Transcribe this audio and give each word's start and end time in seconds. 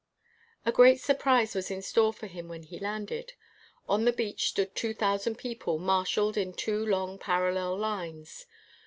A 0.65 0.71
great 0.71 0.99
surprise 0.99 1.53
was 1.53 1.69
in 1.69 1.83
store 1.83 2.11
for 2.11 2.25
him 2.25 2.47
when 2.47 2.63
he 2.63 2.79
landed. 2.79 3.33
On 3.87 4.03
the 4.03 4.11
beach 4.11 4.47
stood 4.49 4.73
two 4.75 4.95
thousand 4.95 5.37
people 5.37 5.77
marshaled 5.77 6.37
in 6.37 6.53
two 6.53 6.83
long 6.83 7.19
parallel 7.19 7.77
lines. 7.77 8.47